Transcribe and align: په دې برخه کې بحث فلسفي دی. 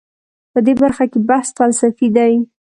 په 0.53 0.59
دې 0.65 0.73
برخه 0.81 1.05
کې 1.11 1.19
بحث 1.29 1.47
فلسفي 1.59 2.07
دی. 2.17 2.33